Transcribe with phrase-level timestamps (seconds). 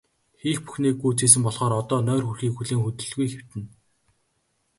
[0.41, 3.69] Хийх бүхнээ гүйцээсэн болохоор одоо нойр хүрэхийг хүлээн хөдлөлгүй хэвтэнэ.